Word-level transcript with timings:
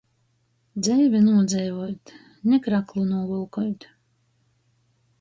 Dzeivi 0.85 1.21
nūdzeivuot, 1.25 2.15
ni 2.49 2.61
kraklu 2.69 3.07
nūvolkuot. 3.13 3.91